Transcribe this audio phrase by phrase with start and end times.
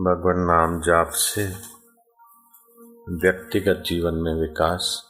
[0.00, 1.46] भगवान नाम जाप से
[3.14, 5.02] व्यक्तिगत जीवन में विकास,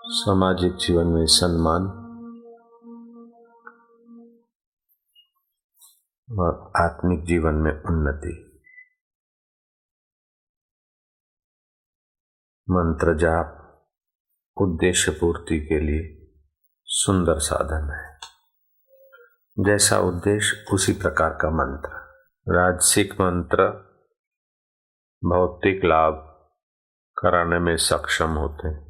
[0.00, 1.82] सामाजिक जीवन में सम्मान
[6.38, 8.60] और आत्मिक जीवन में उन्नति।
[12.70, 13.78] मंत्र जाप
[14.56, 16.32] उद्देश्य पूर्ति के लिए
[16.84, 18.18] सुंदर साधन है।
[19.64, 22.05] जैसा उद्देश्य, उसी प्रकार का मंत्र।
[22.48, 23.68] राजसिक मंत्र,
[25.24, 26.14] भौतिक लाभ
[27.18, 28.86] कराने में सक्षम होते हैं।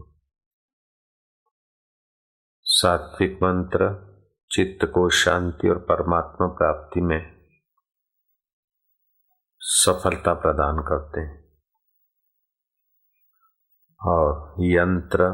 [2.62, 4.06] सात्विक मंत्र,
[4.50, 7.47] चित्त को शांति और परमात्मा प्राप्ति में
[9.61, 11.59] सफलता प्रदान करते हैं।
[14.02, 15.30] और यंत्र,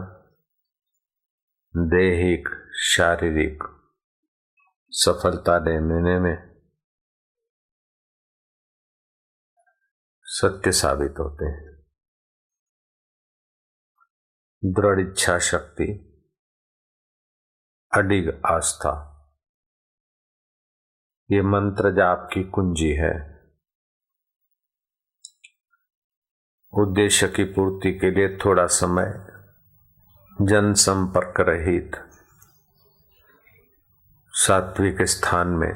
[1.76, 3.62] देहिक, शारीरिक
[4.90, 6.51] सफलता देने में
[10.34, 11.84] सत्य साबित होते हैं।
[14.64, 15.84] दृढ़ इच्छा शक्ति,
[17.94, 18.92] अडिग आस्था।
[21.30, 23.42] ये मंत्र जाप की कुंजी है।
[26.72, 29.12] उद्देश्य की पूर्ति के लिए थोड़ा समय
[30.42, 31.90] जनसंपर्क रहित
[34.32, 35.72] सात्विक स्थान में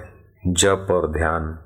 [0.46, 1.65] जप और ध्यान।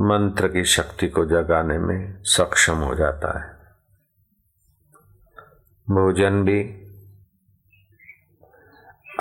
[0.00, 3.62] मंत्र की शक्ति को जगाने में सक्षम हो जाता है।
[5.90, 6.82] भोजन भी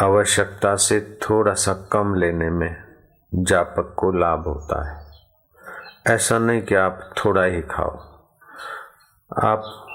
[0.01, 2.83] आवश्यकता से थोड़ा सा कम लेने में
[3.33, 5.11] जापक को लाभ होता है।
[6.07, 7.97] ऐसा नहीं कि आप थोड़ा ही खाओ।
[9.43, 9.87] आप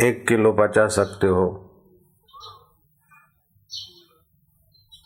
[0.00, 1.68] एक किलो बचा सकते हो।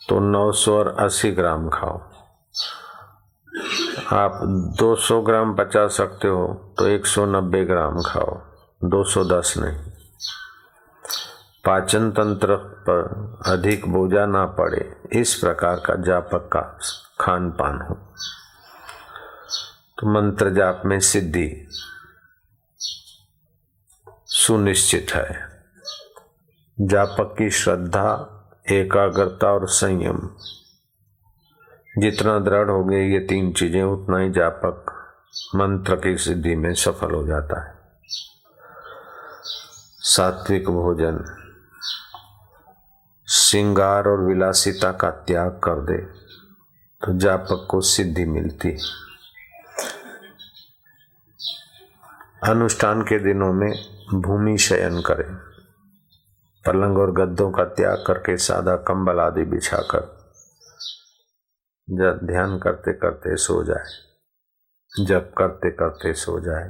[0.09, 2.16] तो 900 और 80 ग्राम खाओ।
[4.13, 4.39] आप
[4.79, 8.37] 200 ग्राम पचा सकते हो तो 190 ग्राम खाओ।
[8.83, 9.91] 210 नहीं।
[11.65, 13.01] पाचन तंत्र पर
[13.45, 16.61] अधिक बोझा ना पड़े, इस प्रकार का जापक का
[17.19, 17.95] खान पान हो।
[19.99, 21.67] तो मंत्र जाप में सिद्धि
[24.25, 25.39] सुनिश्चित है।
[26.81, 28.09] जापक की श्रद्धा,
[28.71, 30.29] एकाग्रता और संयम
[31.97, 34.91] जितना दृढ़ हो गए ये तीन चीज़ें, उतना ही जापक
[35.55, 37.75] मंत्र की सिद्धि में सफल हो जाता है।
[40.07, 41.23] सात्विक भोजन
[43.27, 45.97] श्रृंगार और विलासिता का त्याग कर दे
[47.01, 48.77] तो जापक को सिद्धि मिलती है।
[52.43, 53.71] अनुष्ठान के दिनों में
[54.13, 55.33] भूमि शयन करें।
[56.65, 60.16] पलंग और गद्दों का त्याग करके सादा कंबल आदि बिछाकर
[61.87, 66.69] जब ध्यान करते करते सो जाए, जब करते करते सो जाए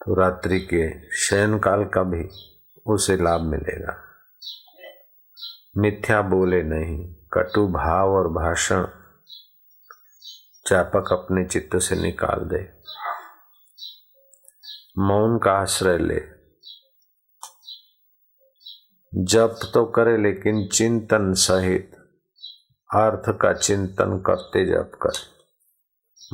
[0.00, 2.28] तो रात्रि के शयन काल का भी
[2.86, 3.96] उसे लाभ मिलेगा।
[5.76, 8.86] मिथ्या बोले नहीं, कटु भाव और भाषण
[10.66, 12.62] चापक अपने चित्त से निकाल दे।
[14.98, 16.20] मौन का आश्रय ले।
[19.12, 22.01] जप तो करे लेकिन चिंतन सहित
[22.92, 25.20] अर्थ का चिंतन करते जब कर।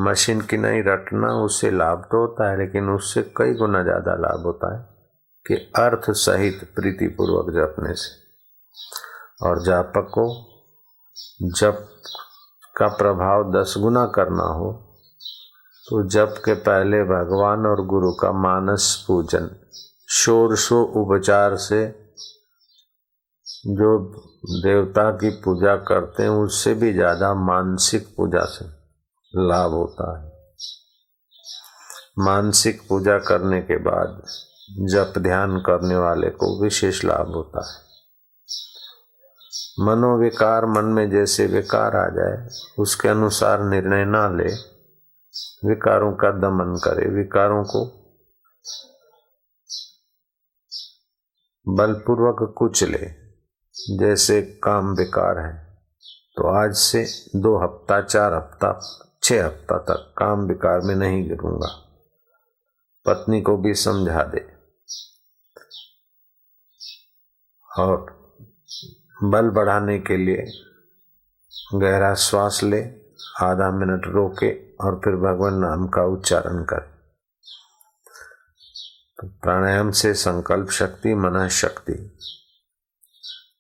[0.01, 4.43] मशीन की नहीं रटना, उससे लाभ तो होता है, लेकिन उससे कई गुना ज़्यादा लाभ
[4.47, 4.81] होता है
[5.47, 8.17] कि अर्थ सहित प्रीतिपूर्वक जपने से।
[9.43, 10.27] और जापक को
[11.57, 11.87] जप
[12.77, 14.73] का प्रभाव दस गुना करना हो
[15.87, 19.49] तो जप के पहले भगवान और गुरु का मानस पूजन,
[20.15, 21.87] शोर शो उपचार से
[23.67, 23.99] जो
[24.63, 28.65] देवता की पूजा करते हैं, उससे भी ज़्यादा मानसिक पूजा से
[29.47, 30.27] लाभ होता है।
[32.19, 34.23] मानसिक पूजा करने के बाद
[34.91, 37.87] जप ध्यान करने वाले को विशेष लाभ होता है।
[39.81, 44.53] मनोविकार मन में जैसे विकार आ जाए, उसके अनुसार निर्णय ना ले,
[45.69, 47.85] विकारों का दमन करे, विकारों को
[51.67, 53.28] बलपूर्वक कुछ ले
[53.79, 55.69] जैसे काम बेकार है
[56.37, 57.05] तो आज से
[57.37, 58.81] दो हफ़्ता, चार हफ़्ता,
[59.23, 61.69] छह हफ़्ता तक काम बेकार में नहीं गिरूँगा।
[63.07, 64.47] पत्नी को भी समझा दे।
[67.79, 68.07] और
[69.25, 70.47] बल बढ़ाने के लिए
[71.75, 72.83] गहरा श्वास ले,
[73.41, 76.87] आधा मिनट रोके और फिर भगवान नाम का उच्चारण करे।
[79.17, 82.19] तो प्राणायाम से संकल्प शक्ति, मन शक्ति।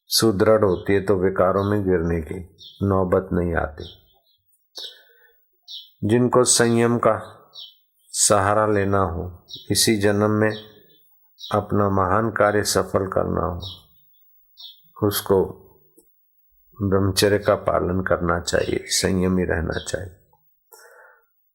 [0.09, 3.85] सुदृढ़ होती है तो विकारों में गिरने की नौबत नहीं आती।
[6.05, 7.35] जिनको संयम का
[8.07, 10.57] सहारा लेना हो, इसी जन्म में
[11.53, 13.61] अपना महान कार्य सफल करना हो,
[15.07, 15.65] उसको
[16.83, 20.17] ब्रह्मचर्य का पालन करना चाहिए, संयमी रहना चाहिए।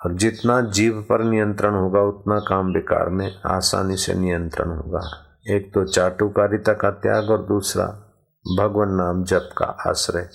[0.06, 5.74] और जितना जीव पर नियंत्रण होगा, उतना काम विकार में आसानी से नियंत्रण होगा। एक
[5.74, 8.10] तो चाटुकारिता का त्याग और दूसरा
[8.48, 10.30] भगवान नाम जप का आश्रय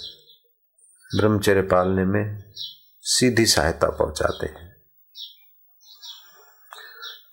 [1.21, 2.53] ब्रह्मचर्य पालने में
[3.01, 4.77] सीधी सहायता पहुंचाते हैं।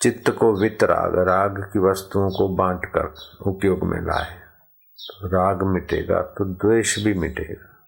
[0.02, 4.40] चित्त को वित राग की वस्तुओं को बांटकर उपयोग में लाए।
[4.98, 7.86] तो राग मिटेगा तो द्वेष भी मिटेगा।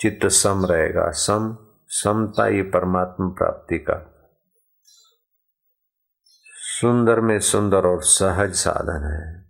[0.00, 1.56] चित्त सम रहेगा, सम,
[1.88, 4.28] समता ये परमात्मा प्राप्ति का
[6.50, 9.46] सुंदर में सुंदर और सहज साधन है।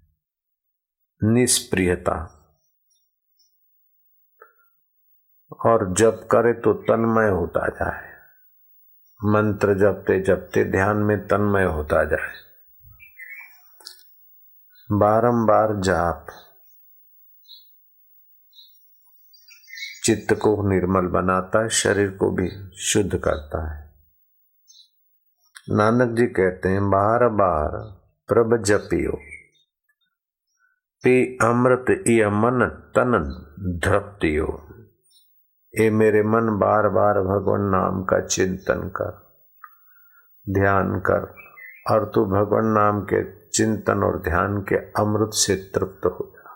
[1.32, 2.36] निष्प्रियता
[5.53, 8.17] और जब करे तो तन्मय होता जाए।
[9.25, 12.33] मंत्र जपते जपते ध्यान में तन्मय होता जाए।
[14.93, 16.27] बारंबार जाप।
[20.05, 23.95] चित्त को निर्मल बनाता है, शरीर को भी शुद्ध करता है।
[25.71, 27.69] नानक जी कहते हैं, बार बार
[28.29, 29.13] प्रभ जपियो।
[31.03, 33.13] पी अमृत इ मन तन
[33.85, 34.75] धृप्तियो।
[35.81, 39.26] ए मेरे मन बार बार भगवान नाम का चिंतन कर,
[40.50, 41.34] ध्यान कर,
[41.90, 46.50] और तू भगवान नाम के चिंतन और ध्यान के अमृत से तृप्त हो जा।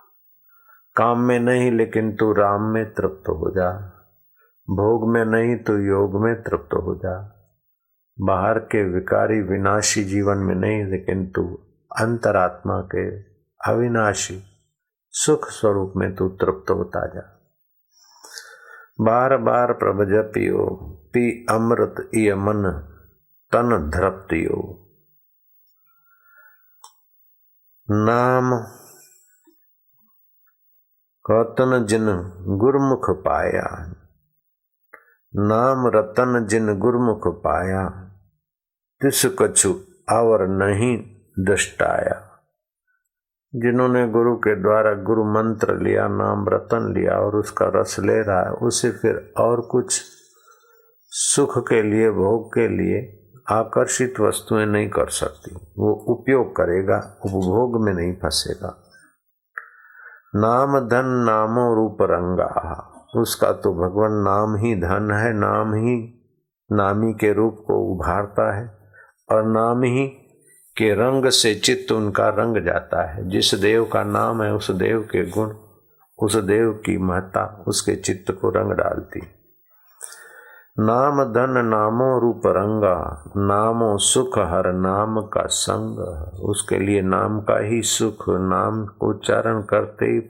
[0.96, 3.70] काम में नहीं, लेकिन तू राम में तृप्त हो जा।
[4.70, 7.36] भोग में नहीं तो योग में तृप्त हो जा।
[8.20, 11.58] बाहर के विकारी विनाशी जीवन में नहीं, लेकिन तू
[12.00, 13.20] अंतरात्मा के
[13.72, 14.42] अविनाशी
[15.12, 17.39] सुख स्वरूप में तू तृप्त होता जा।
[19.00, 20.66] बार बार प्रभ जपियो
[21.14, 22.62] पी अमृत इय मन
[23.52, 24.58] तन धरप्तियो।
[27.88, 28.54] नाम
[31.24, 32.06] रतन जिन
[32.58, 33.66] गुरमुख पाया,
[35.34, 37.88] नाम रतन जिन गुरमुख पाया,
[39.00, 39.74] तिस कछु
[40.10, 40.96] आवर नहीं
[41.44, 42.29] दृष्टाया।
[43.54, 48.42] जिन्होंने गुरु के द्वारा गुरु मंत्र लिया, नाम रतन लिया और उसका रस ले रहा
[48.42, 50.02] है, उसे फिर और कुछ
[51.08, 53.16] सुख के लिए, भोग के लिए
[53.50, 58.84] आकर्षित वस्तुएँ नहीं कर सकती। वो उपयोग करेगा, उपभोग में नहीं फंसेगा।
[60.34, 62.86] नाम धन नामो रूप रंगा।
[63.16, 66.16] उसका तो भगवान नाम ही धन है, नाम ही
[66.72, 68.78] नामी के रूप को उभारता है
[69.30, 70.19] और नाम ही
[70.76, 75.00] के रंग से चित्त उनका रंग जाता है। जिस देव का नाम है, उस देव
[75.00, 75.54] के गुण,
[76.18, 79.20] उस देव की महत्ता, उसके चित्त को रंग डालती।
[80.78, 85.98] नाम धन नामो रूप रंगा, नामो सुख हर नाम का संग।
[86.40, 90.20] उसके लिए नाम का ही सुख, नाम को उच्चारण करते ही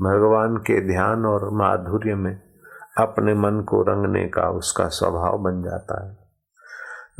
[0.00, 2.42] भगवान के ध्यान और माधुर्य में
[2.98, 6.18] अपने मन को रंगने का उसका स्वभाव बन जाता है।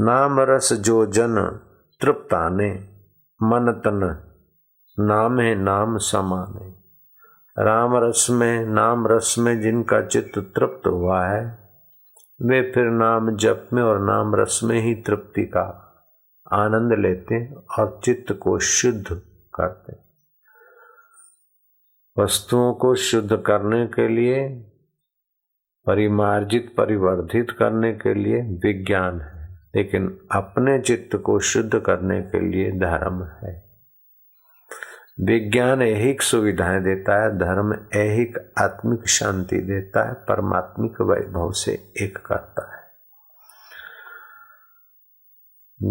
[0.01, 1.61] नाम रस जो जन
[2.03, 2.71] तृप्ताने,
[3.43, 4.23] मन तन,
[4.99, 6.83] नाम है नाम समाने।
[7.59, 11.71] राम रस में, नाम रस में जिनका चित्त तृप्त हुआ है,
[12.43, 15.79] वे फिर नाम जप में और नाम रस में ही तृप्ति का
[16.53, 19.07] आनंद लेते और चित्त को शुद्ध
[19.55, 19.97] करते।
[22.23, 24.49] वस्तुओं को शुद्ध करने के लिए,
[25.87, 29.42] परिमार्जित, परिवर्धित करने के लिए विज्ञान है।
[29.75, 33.73] लेकिन अपने चित्त को शुद्ध करने के लिए धर्म है।
[35.21, 42.19] विज्ञान ऐहिक सुविधाएँ देता है, धर्म ऐहिक आत्मिक शांति देता है, परमात्मिक वैभव से एक
[42.27, 42.83] करता है।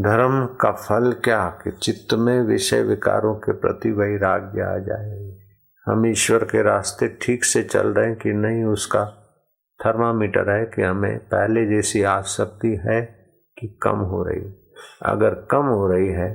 [0.02, 1.50] धर्म का फल क्या?
[1.50, 5.38] कि चित्त में विषय विकारों के प्रति वैराग्य आ जाए।
[5.86, 9.06] हम ईश्वर के रास्ते ठीक से चल रहे हैं कि नहीं, उसका
[9.86, 13.21] थर्मामीटर है कि हमें पहले जैसी आसक्ति है
[13.62, 14.41] कि कम हो रही
[15.06, 16.30] अगर कम हो रही है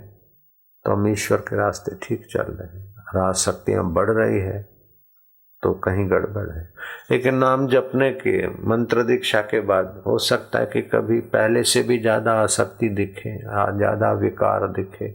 [0.85, 4.63] तो हम ईश्वर के रास्ते ठीक चल रहे हैं। और आसक्तियाँ बढ़ रही है
[5.63, 6.63] तो कहीं गड़बड़ है।
[7.11, 11.83] लेकिन नाम जपने के, मंत्र दीक्षा के बाद हो सकता है कि कभी पहले से
[11.83, 15.09] भी ज़्यादा आसक्ति दिखे ज़्यादा विकार दिखे।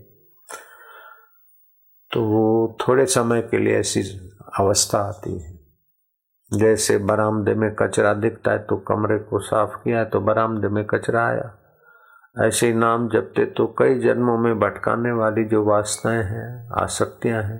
[2.11, 4.01] तो वो थोड़े समय के लिए ऐसी
[4.59, 5.59] अवस्था आती है।
[6.51, 11.25] जैसे बरामदे में कचरा दिखता है तो कमरे को साफ़ किया तो बरामदे में कचरा
[11.27, 11.49] आया।
[12.35, 17.59] ऐसे नाम जपते तो कई जन्मों में भटकाने वाली जो वासनाएँ हैं, आसक्तियाँ हैं,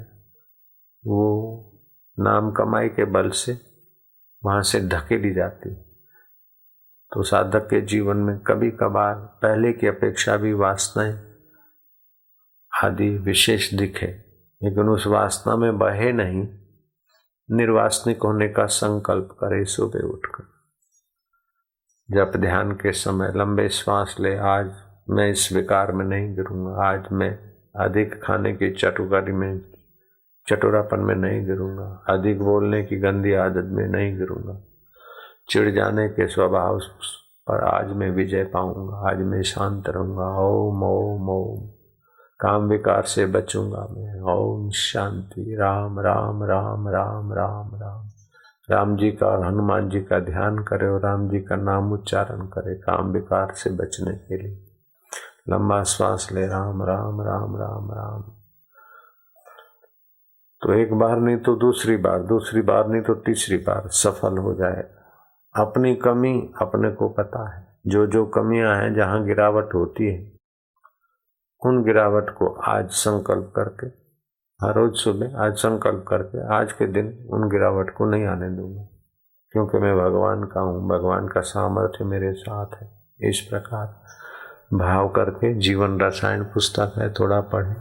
[1.07, 1.81] वो
[2.17, 3.57] नाम कमाई के बल से
[4.45, 5.73] वहाँ से ढकेली जाती
[7.11, 11.19] तो साधक के जीवन में कभी कभार पहले की अपेक्षा भी वासनाएँ
[12.83, 14.07] आदि विशेष दिखे,
[14.61, 16.47] लेकिन उस वासना में बहे नहीं,
[17.49, 20.50] निर्वासनिक होने का संकल्प करे सुबह उठकर।
[22.13, 24.71] जब ध्यान के समय लंबे श्वास ले, आज
[25.09, 27.39] मैं इस विकार में नहीं गिरूँगा, आज मैं
[27.75, 29.61] अधिक खाने की चटुकारी में,
[30.47, 34.57] चटोरापन में नहीं गिरूँगा, अधिक बोलने की गंदी आदत में नहीं गिरूँगा।
[35.49, 36.79] चिड़ जाने के स्वभाव
[37.47, 41.67] पर आज मैं विजय पाऊँगा, आज मैं शांत रहूँगा। ओम ओम ओम।
[42.39, 48.20] काम विकार से बचूँगा मैं। ओम शांति। राम राम राम राम राम राम राम।
[48.69, 52.75] जी का और हनुमान जी का ध्यान करे और राम जी का नाम उच्चारण करे
[52.75, 54.67] काम विकार से बचने के लिए।
[55.49, 58.21] लंबा श्वास ले, राम राम राम राम राम।
[60.61, 64.53] तो एक बार नहीं तो दूसरी बार दूसरी बार नहीं तो तीसरी बार सफल हो
[64.53, 64.83] जाए।
[65.55, 70.31] अपनी कमी अपने को पता है। जो जो कमियाँ हैं, जहाँ गिरावट होती है,
[71.65, 74.00] उन गिरावट को आज संकल्प करके
[74.63, 78.81] हर रोज सुबह, आज संकल्प करके, आज के दिन उन गिरावट को नहीं आने दूँगा।
[79.51, 82.91] क्योंकि मैं भगवान का हूँ, भगवान का सामर्थ्य मेरे साथ है।
[83.21, 84.01] इस प्रकार
[84.77, 87.75] भाव करके जीवन रसायन पुस्तक है, थोड़ा पढ़े।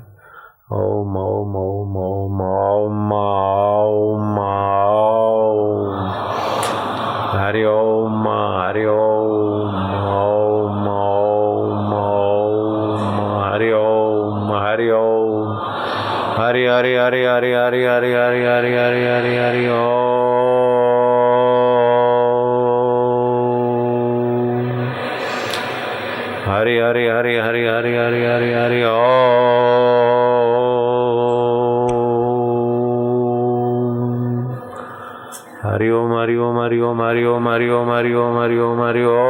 [0.72, 6.00] ओम ओम ओम ओम ओम ओम
[7.38, 8.19] हरि ओम।
[16.80, 20.08] हरि हरि हरि हरि हरि हरि हरि हरि हरि हरि हरि ओम
[26.48, 28.80] हरि हरि हरि हरि हरि हरि हरि हरि
[35.90, 39.29] ओम हरि ओम हरि ओम हरि ओम हरि ओम हरि ओम हरि ओम हरि ओम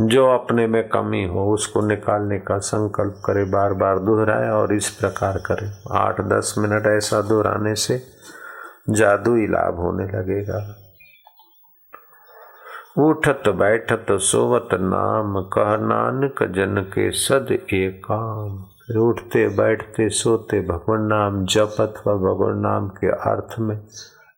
[0.00, 4.90] जो अपने में कमी हो, उसको निकालने का संकल्प करे बार बार दोहराए और इस
[4.90, 8.02] प्रकार करे। आठ दस मिनट ऐसा दोहराने से
[8.90, 10.76] जादू ही लाभ होने लगेगा।
[12.98, 21.02] उठत बैठत सोवत नाम, कह नानक जन के सद एकाम फिर उठते बैठते सोते भगवान
[21.02, 23.86] नाम जप अथवा भगवान नाम के अर्थ में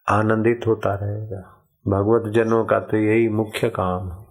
[0.09, 1.43] आनंदित होता रहेगा।
[1.89, 4.22] भगवत जनों का तो यही मुख्य काम है।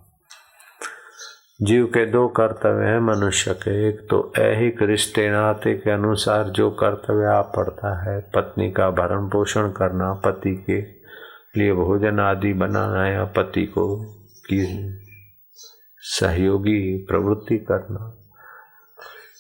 [1.64, 6.72] जीव के दो कर्तव्य हैं मनुष्य के। एक तो ऐहिक रिश्ते नाते के अनुसार जो
[6.72, 10.82] कर्तव्य आप पड़ता है, पत्नी का भरण पोषण करना, पति के
[11.60, 13.86] लिए भोजन आदि बनाना या पति को
[14.50, 14.66] की
[15.98, 18.18] सहयोगी प्रवृत्ति करना।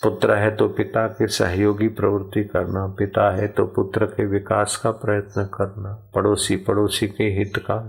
[0.03, 4.91] पुत्र है तो पिता के सहयोगी प्रवृत्ति करना, पिता है तो पुत्र के विकास का
[4.91, 7.83] प्रयत्न करना पड़ोसी पड़ोसी के हित का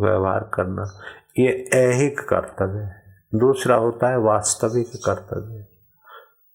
[0.00, 0.92] व्यवहार करना।
[1.38, 3.05] ये ऐहिक कर्तव्य है।
[3.36, 5.66] दूसरा होता है वास्तविक कर्तव्य।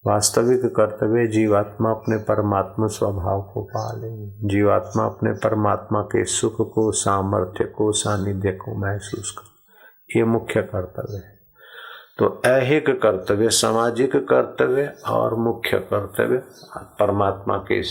[0.07, 7.65] वास्तविक कर्तव्य जीवात्मा अपने परमात्मा स्वभाव को पाले जीवात्मा अपने परमात्मा के सुख को, सामर्थ्य
[7.65, 9.50] को, सानिध्य को महसूस कर।
[10.17, 11.39] ये मुख्य कर्तव्य है।
[12.17, 16.43] तो ऐहिक कर्तव्य, सामाजिक कर्तव्य और मुख्य कर्तव्य
[16.77, 17.81] परमात्मा के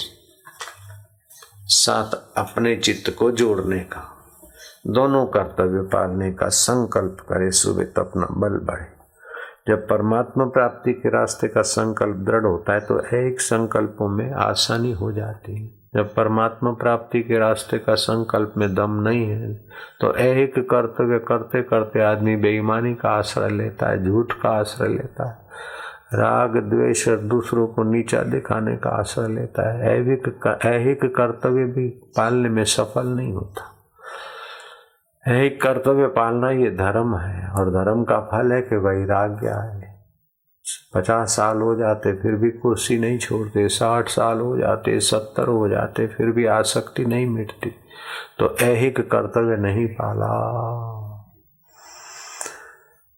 [1.67, 4.20] साथ अपने चित्त को जोड़ने का।
[4.85, 8.87] दोनों कर्तव्य पालने का संकल्प करे सुबह तो अपना बल बढ़े।
[9.69, 14.93] जब परमात्मा प्राप्ति के रास्ते का संकल्प दृढ़ होता है तो एक संकल्पों में आसानी
[14.93, 19.53] हो जाती है। जब परमात्मा प्राप्ति के रास्ते का संकल्प में दम नहीं है
[20.01, 25.29] तो एक कर्तव्य करते करते आदमी बेईमानी का आश्रय लेता है, झूठ का आश्रय लेता
[25.29, 25.39] है।
[26.15, 31.89] राग, द्वेष और दूसरों को नीचा दिखाने का आश्रय लेता है। ऐहिक ऐहिक कर्तव्य भी
[32.17, 33.77] पालने में सफल नहीं होता।
[35.29, 39.91] ऐहिक कर्तव्य पालना ये धर्म है, और धर्म का फल है कि वैराग्य है
[40.95, 45.69] पचास साल हो जाते फिर भी कुर्सी नहीं छोड़ते, साठ साल हो जाते, सत्तर हो
[45.69, 47.71] जाते, फिर भी आसक्ति नहीं मिटती।
[48.39, 50.31] तो ऐहिक कर्तव्य नहीं पाला।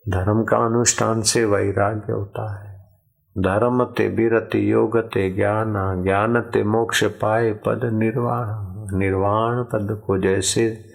[0.08, 2.90] धर्म का अनुष्ठान से वैराग्य होता है।
[3.38, 8.46] धर्म ते बिरति योग ते ज्ञान ज्ञान ते मोक्ष पाए पद निर्वाण।
[8.98, 10.91] निर्वाण पद को जैसे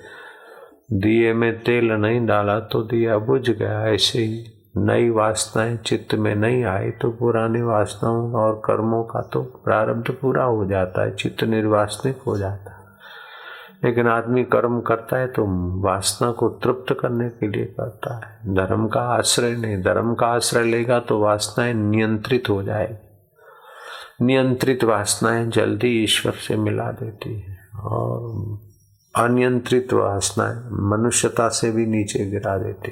[0.90, 4.44] दिए में तेल नहीं डाला तो दिया बुझ गया, ऐसे ही
[4.78, 10.44] नई वासनाएँ चित्त में नहीं आई तो पुरानी वासनाओं और कर्मों का तो प्रारब्ध पूरा
[10.44, 12.86] हो जाता है, चित्त निर्वासनिक हो जाता है।
[13.84, 15.46] लेकिन आदमी कर्म करता है तो
[15.84, 20.64] वासना को तृप्त करने के लिए करता है। धर्म का आश्रय नहीं, धर्म का आश्रय
[20.64, 28.66] लेगा तो वासनाएँ नियंत्रित हो जाएगी। नियंत्रित वासनाएँ जल्दी ईश्वर से मिला देती है और
[29.18, 32.92] अनियंत्रित वासनाएँ मनुष्यता से भी नीचे गिरा देती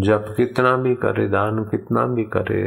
[0.00, 2.62] जब कितना भी करे, दान कितना भी करे,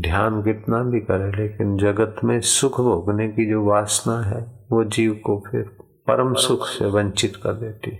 [0.00, 5.20] ध्यान कितना भी करे, लेकिन जगत में सुख भोगने की जो वासना है, वो जीव
[5.24, 5.62] को फिर
[6.06, 7.98] परम सुख से वंचित कर देती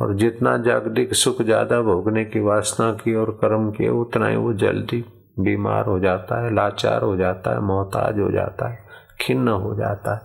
[0.00, 4.52] और जितना जागतिक सुख ज़्यादा भोगने की वासना की और कर्म की, उतना ही वो
[4.52, 5.04] जल्दी
[5.38, 8.81] बीमार हो जाता है, लाचार हो जाता है, मोहताज हो जाता है।
[9.22, 10.22] खिन्न हो जाता है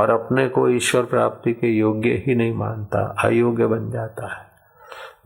[0.00, 4.46] और अपने को ईश्वर प्राप्ति के योग्य ही नहीं मानता, अयोग्य बन जाता है।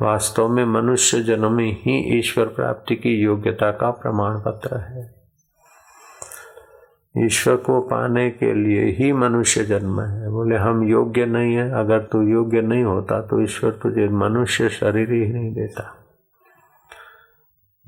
[0.00, 5.20] वास्तव में मनुष्य जन्म ही ईश्वर प्राप्ति की योग्यता का प्रमाण पत्र है।
[7.18, 11.98] ईश्वर को पाने के लिए ही मनुष्य जन्म है। बोले, हम योग्य नहीं है। अगर
[11.98, 15.96] तू योग्य नहीं होता तो ईश्वर तुझे मनुष्य शरीर ही नहीं देता।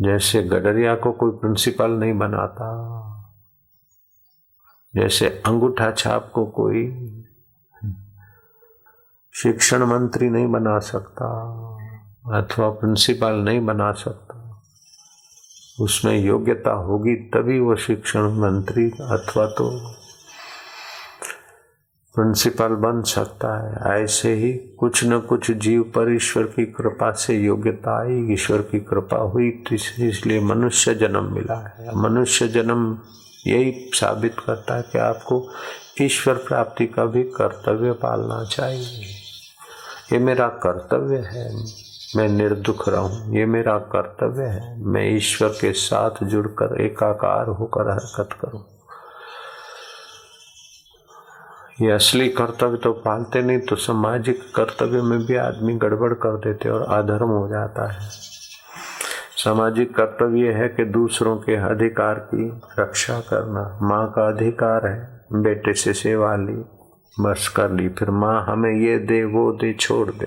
[0.01, 2.67] जैसे गडरिया को कोई प्रिंसिपल नहीं बनाता
[4.94, 6.82] जैसे अंगूठा छाप को कोई
[9.34, 11.28] शिक्षण मंत्री नहीं बना सकता,
[12.34, 14.38] अथवा प्रिंसिपल नहीं बना सकता,
[15.80, 19.70] उसमें योग्यता होगी तभी वो शिक्षण मंत्री अथवा तो
[22.14, 27.37] प्रिंसिपल बन सकता है। ऐसे ही कुछ न कुछ जीव पर ईश्वर की कृपा से
[27.37, 32.99] योग्यता आई, ईश्वर की कृपा हुई इसलिए मनुष्य जन्म मिला है। मनुष्य जन्म
[33.46, 35.46] यही साबित करता है कि आपको
[36.00, 39.14] ईश्वर प्राप्ति का भी कर्तव्य पालना चाहिए।
[40.12, 41.49] ये मेरा कर्तव्य है,
[42.16, 48.38] मैं निर्दुख रहूँ। ये मेरा कर्तव्य है, मैं ईश्वर के साथ जुड़कर एकाकार होकर हरकत
[48.40, 48.64] करूँ।
[51.80, 56.68] ये असली कर्तव्य तो पालते नहीं तो सामाजिक कर्तव्य में भी आदमी गड़बड़ कर देते
[56.68, 58.11] और अधर्म हो जाता है।
[59.44, 62.44] सामाजिक कर्तव्य है कि दूसरों के अधिकार की
[62.78, 66.54] रक्षा करना। माँ का अधिकार है, बेटे से सेवा ली,
[67.20, 70.26] बस कर ली। फिर माँ हमें ये दे, वो दे, छोड़ दे।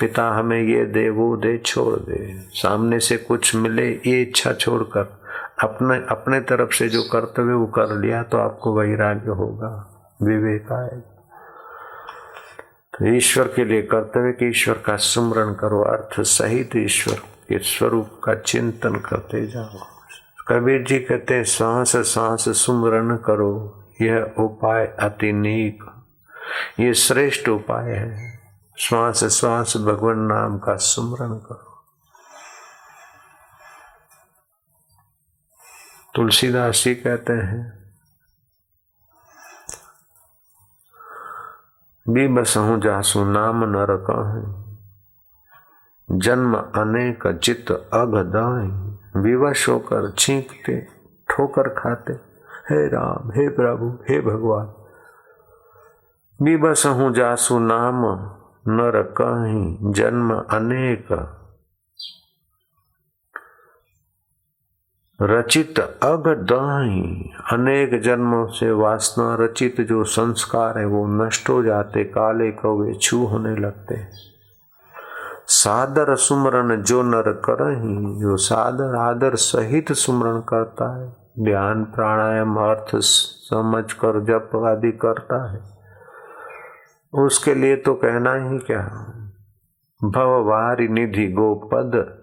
[0.00, 2.18] पिता हमें ये दे, वो दे, छोड़ दे।
[2.52, 5.04] सामने से कुछ मिले, ये इच्छा छोड़कर,
[5.62, 9.70] अपने अपने तरफ़ से जो कर्तव्य वो कर लिया तो आपको वैराग्य होगा।
[10.22, 11.10] विवेक आएगा
[12.94, 18.20] तो ईश्वर के लिए कर्तव्य कि ईश्वर का सुमरण करो। अर्थ सहित ईश्वर के स्वरूप
[18.24, 19.86] का चिंतन करते जाओ।
[20.48, 25.84] कबीर जी कहते हैं, सांस सांस सुमरण करो, यह उपाय अति नीक।
[26.80, 28.40] ये श्रेष्ठ उपाय है।
[28.78, 31.70] श्वास श्वास भगवान नाम का सुमरण करो।
[36.14, 37.84] तुलसीदास जी कहते हैं
[42.08, 44.63] भी बस हूँ जासू, नाम न रखा कहें
[46.12, 50.80] जन्म अनेक चित अगदाई विवश होकर छींकते,
[51.28, 52.12] ठोकर खाते।
[52.70, 54.72] हे राम, हे प्रभु, हे भगवान,
[56.42, 58.02] विवश हूँ जासु नाम,
[58.68, 61.08] नर कहीं जन्म अनेक।
[65.22, 72.52] रचित अगदाई अनेक जन्मों से वासना रचित, जो संस्कार है, वो नष्ट हो जाते, काले
[72.52, 74.33] कौवे छू होने लगते। हैं
[75.64, 82.96] सादर सुमरन जो नर करही जो सादर आदर सहित सुमरण करता है। ध्यान प्राणायाम अर्थ
[82.96, 85.60] समझ कर जप आदि करता है।
[87.24, 88.82] उसके लिए तो कहना ही क्या?
[90.04, 92.18] भववारी निधि गोपद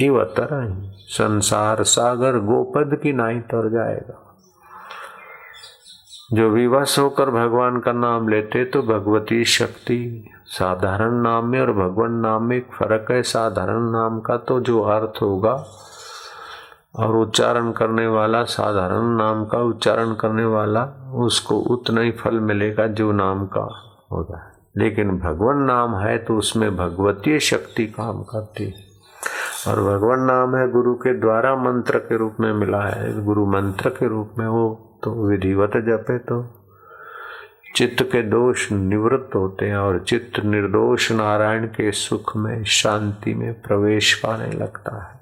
[0.00, 4.36] इव तरही। संसार सागर गोपद की नाई तर जाएगा।
[6.32, 12.12] जो विवश होकर भगवान का नाम लेते तो भगवती शक्ति साधारण नाम में और भगवान
[12.12, 15.64] नाम में एक फ़र्क है। साधारण नाम का तो जो अर्थ होगा
[16.96, 22.86] और उच्चारण करने वाला, साधारण नाम का उच्चारण करने वाला, उसको उतना ही फल मिलेगा
[22.86, 28.74] जो नाम का होगा। लेकिन भगवान नाम है तो उसमें भगवतीय शक्ति काम करती है।
[29.68, 33.90] और भगवान नाम है गुरु के द्वारा मंत्र के रूप में मिला है। गुरु मंत्र
[33.90, 36.63] के रूप में हो तो विधिवत जपे तो
[37.76, 43.62] चित्त के दोष निवृत्त होते हैं और चित्त निर्दोष नारायण के सुख में, शांति में
[43.62, 45.20] प्रवेश पाने लगता है।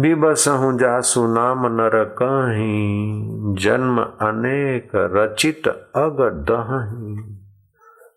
[0.00, 3.22] भी बिबसहु जासु नाम नर कहीं
[3.54, 6.16] जन्म अनेक रचित अग
[6.50, 7.36] दही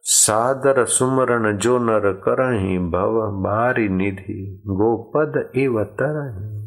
[0.04, 6.63] सादर सुमरण जो नर करही, भव बारी निधि, गोपद इव तरही।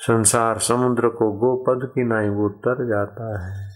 [0.00, 3.69] संसार समुद्र को गोपद की नाई वो तर जाता है।